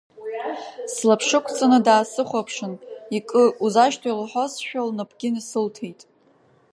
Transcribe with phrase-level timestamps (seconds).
[0.93, 2.73] Слаԥшықәҵаны даасыхәаԥшын,
[3.17, 5.99] икы, узашьҭои лҳәозшәа лнапгьы насылҭеит.